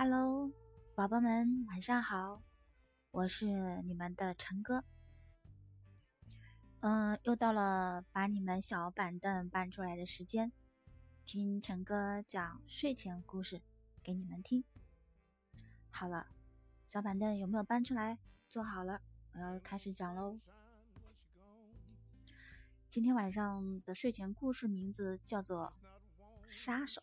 [0.00, 0.52] Hello，
[0.94, 2.40] 宝宝们，晚上好，
[3.10, 4.84] 我是你们的陈哥。
[6.78, 10.52] 嗯，又到了把你们小板凳搬出来的时间，
[11.24, 13.60] 听陈哥讲睡前故事
[14.00, 14.62] 给你们听。
[15.90, 16.28] 好了，
[16.86, 18.20] 小板凳有没有搬出来？
[18.48, 19.00] 坐好了，
[19.32, 20.38] 我要开始讲喽。
[22.88, 25.72] 今天晚上的睡前故事名字叫做
[26.48, 27.02] 《杀手》。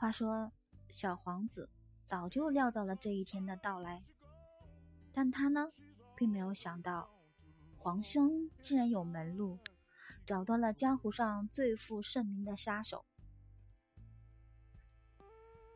[0.00, 0.50] 话说，
[0.88, 1.68] 小皇子
[2.04, 4.02] 早就料到了这一天的到来，
[5.12, 5.70] 但他呢，
[6.16, 7.10] 并没有想到，
[7.76, 9.58] 皇兄竟然有门路，
[10.24, 13.04] 找到了江湖上最负盛名的杀手。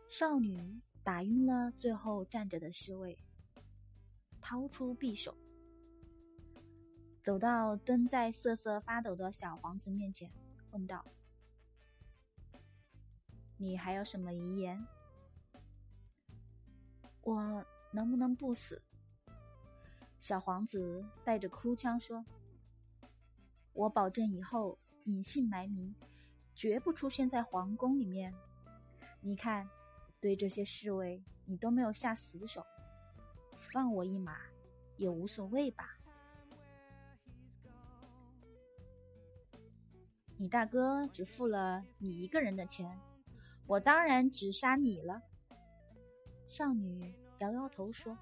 [0.09, 3.19] 少女打晕了最后站着的侍卫，
[4.41, 5.37] 掏出匕首，
[7.23, 10.33] 走到蹲在瑟瑟发抖的小皇子面前，
[10.71, 11.05] 问道。
[13.57, 14.85] 你还有什么遗言？
[17.23, 18.83] 我能不能不死？
[20.21, 22.25] 小皇子带着哭腔说
[23.73, 25.95] ：“我保证以后隐姓埋名，
[26.55, 28.35] 绝不出现在皇宫里面。
[29.21, 29.69] 你看，
[30.21, 32.65] 对这些侍卫，你都没有下死手，
[33.73, 34.39] 放我一马
[34.97, 35.97] 也无所谓吧？
[40.37, 42.99] 你大哥只付了你一个人的钱。”
[43.67, 45.23] 我当然只杀你了。
[46.49, 48.17] 少女摇摇头说：“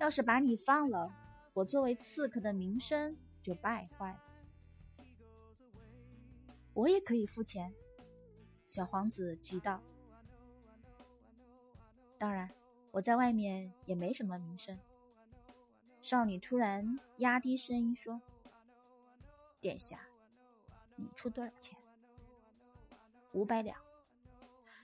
[0.00, 1.12] 要是把你放了，
[1.54, 4.20] 我作为刺客的名声就败坏了。”
[6.74, 7.72] 我也可以付钱。
[8.66, 9.80] 小皇子急道
[12.18, 12.50] ：“当然，
[12.90, 14.78] 我在外面也没什么名声。”
[16.02, 18.20] 少女突然压低声音说
[19.60, 20.00] ：“殿下，
[20.96, 21.78] 你出多少钱？”
[23.32, 23.78] 五百两。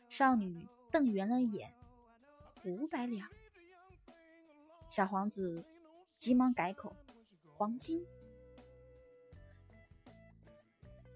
[0.08, 1.74] 少女瞪圆了眼，
[2.64, 3.28] 五百两。
[4.88, 5.64] 小皇子
[6.18, 6.94] 急忙改口
[7.56, 8.04] ：“黄金。”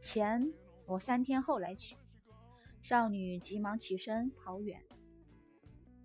[0.03, 0.53] 钱
[0.87, 1.97] 我三天后来取。
[2.83, 4.83] 少女急忙起身跑远。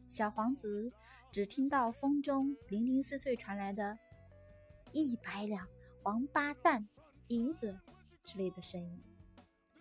[0.08, 0.92] 小皇子
[1.32, 3.98] 只听到风中零零碎碎传来的
[4.94, 5.68] “一百两，
[6.04, 6.88] 王八蛋，
[7.28, 7.80] 银子”
[8.24, 9.02] 之类的声音，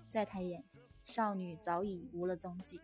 [0.08, 0.64] 再抬眼，
[1.04, 2.80] 少女早已无了踪迹。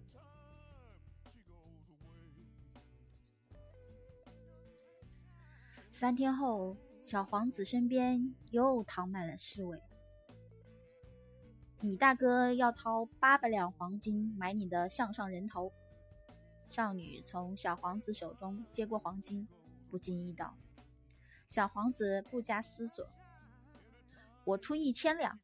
[5.90, 9.80] 三天后，小皇子身边又躺满了侍卫。
[11.80, 15.72] 你大哥要掏八百两黄金买你的项上人头。
[16.68, 19.48] 少女从小皇子手中接过黄金，
[19.90, 20.54] 不经意道
[21.48, 23.08] ：“小皇子不加思索，
[24.44, 25.40] 我出一千两。”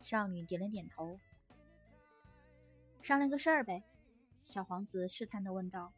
[0.00, 1.18] 少女点了点头。
[3.02, 3.84] 商量个事儿呗？
[4.42, 5.92] 小皇子试探的问道。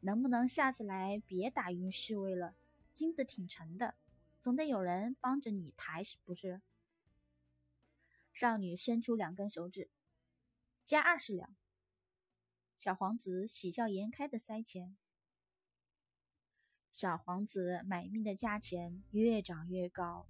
[0.00, 2.54] 能不能下次来别打晕侍卫了？
[2.92, 3.94] 金子挺沉的，
[4.40, 6.60] 总得有人帮着你抬，是不是？
[8.32, 9.90] 少女伸出两根手指，
[10.84, 11.56] 加二十两。
[12.78, 14.96] 小皇子喜笑颜开的塞钱。
[16.92, 20.26] 小皇子买命的价钱越涨越高，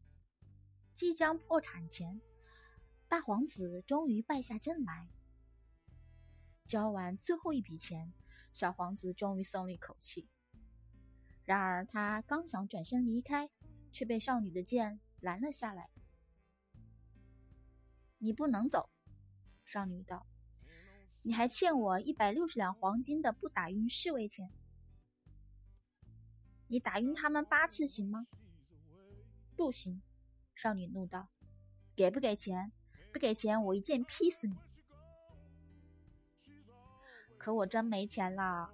[0.95, 2.21] 即将破产前，
[3.09, 5.09] 大皇子终于败下阵来，
[6.67, 8.13] 交完最后一笔钱。
[8.53, 10.27] 小皇子终于松了一口气，
[11.45, 13.51] 然而他刚想转身离开，
[13.93, 15.91] 却被少女的剑拦了下来。
[18.17, 18.89] “你不能走。”
[19.67, 20.27] 少女道
[21.21, 24.51] ，“你还欠我一百六十两黄金的不打晕侍卫钱。
[26.69, 28.27] 你打晕他们八次行吗
[29.55, 30.01] ？”“不行。”
[30.57, 31.29] 少女怒道
[31.95, 32.73] ，“给不给钱？
[33.13, 34.57] 不给钱，我一剑劈死你！”
[37.47, 38.69] 可我真没钱了，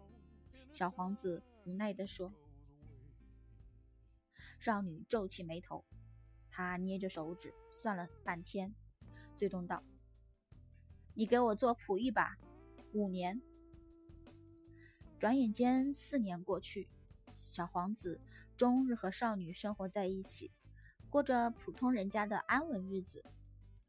[0.71, 2.33] 小皇子无奈地说。
[4.59, 5.85] 少女皱起眉头，
[6.49, 8.75] 她捏着手指算了半天，
[9.37, 9.85] 最终道
[11.13, 12.39] ：“你给我做仆役吧，
[12.95, 13.43] 五年。”
[15.21, 16.89] 转眼间四年过去，
[17.37, 18.19] 小皇子
[18.57, 20.51] 终日和少女生活在一起，
[21.11, 23.23] 过着普通人家的安稳日子。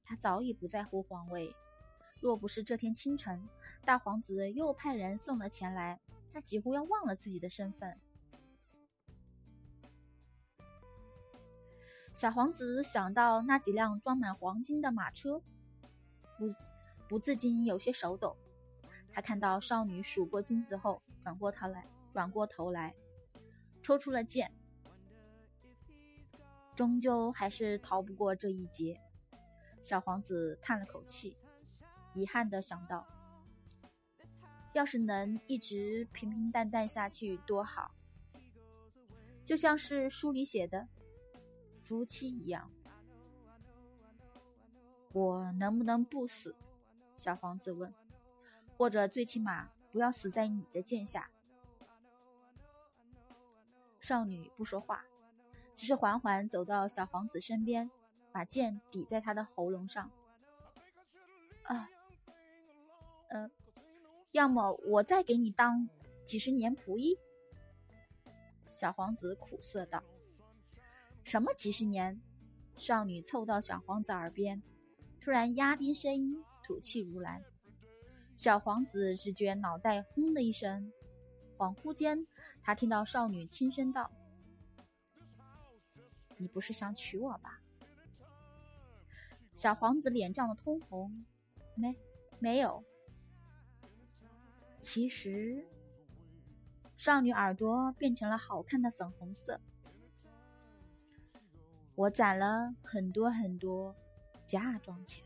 [0.04, 1.56] 他早已不在乎皇位。
[2.24, 3.50] 若不是这天清晨，
[3.84, 6.00] 大皇子又派人送了钱来，
[6.32, 8.00] 他几乎要忘了自己的身份。
[12.16, 15.42] 小皇子想到那几辆装满黄金的马车，
[16.38, 16.56] 不
[17.10, 18.38] 不自禁有些手抖。
[19.12, 22.96] 他看到少女数过金子后，转过头来，转过头来，
[23.82, 24.50] 抽出了剑，
[26.74, 28.98] 终究还是逃不过这一劫。
[29.82, 31.36] 小皇子叹了口气。
[32.14, 33.06] 遗憾的想到，
[34.74, 37.92] 要是能一直平平淡淡下去多好，
[39.44, 40.88] 就像是书里写的
[41.82, 42.70] 夫妻一样。
[45.12, 46.56] 我能不能不死？
[47.18, 47.94] 小皇子问。
[48.76, 51.30] 或者最起码不要死在你的剑下。
[54.00, 55.06] 少女不说话，
[55.76, 57.90] 只是缓缓走到小皇子身边，
[58.32, 60.10] 把剑抵在他的喉咙上。
[61.64, 61.88] 啊，
[63.34, 63.50] 嗯，
[64.32, 65.90] 要么我再给你当
[66.24, 67.18] 几十年仆役。
[68.70, 70.04] 小皇子苦涩道
[71.26, 72.22] ：“什么几十年？”
[72.78, 74.62] 少女凑到小皇子耳边，
[75.20, 77.44] 突然压低声音，吐气如兰。
[78.36, 80.92] 小皇子只觉脑袋轰的一声，
[81.58, 82.28] 恍惚间，
[82.62, 84.12] 他听到少女轻声道
[86.38, 87.60] ：“你不是想娶我吧？”
[89.56, 91.26] 小皇子脸涨得通红，
[91.76, 91.96] 没，
[92.40, 92.84] 没有。
[94.84, 95.66] 其实，
[96.98, 99.58] 少女耳朵变成了好看的粉红色。
[101.96, 103.96] 我攒了很多很多
[104.46, 105.24] 嫁妆钱。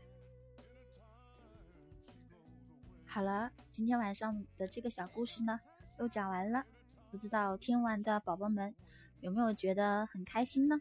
[3.04, 5.58] 好了，今天晚上的这个小故事呢，
[5.98, 6.64] 又讲完了。
[7.10, 8.72] 不知道听完的宝宝们
[9.20, 10.80] 有没有觉得很开心呢？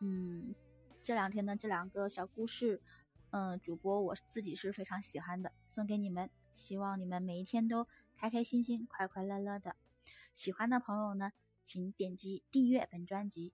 [0.00, 0.54] 嗯，
[1.00, 2.78] 这两天的这两个小故事，
[3.30, 6.28] 嗯，主播我自己是非常喜欢的，送给你们。
[6.56, 7.86] 希望你们每一天都
[8.16, 9.76] 开开心心、快快乐乐的。
[10.34, 11.32] 喜欢的朋友呢，
[11.62, 13.52] 请点击订阅本专辑，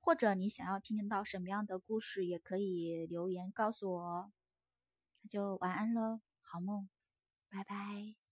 [0.00, 4.32] 或者你想要听到什么样的故事，也可以留言告诉我。
[5.20, 6.20] 那就晚安喽。
[6.40, 6.88] 好梦，
[7.50, 8.23] 拜拜。